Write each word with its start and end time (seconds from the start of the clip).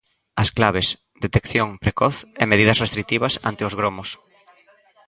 As 0.41 0.49
claves: 0.57 0.87
detección 1.25 1.67
precoz 1.83 2.15
e 2.41 2.43
medidas 2.51 2.81
restritivas 2.83 3.33
ante 3.49 3.61
os 3.67 3.73
gromos. 3.79 4.09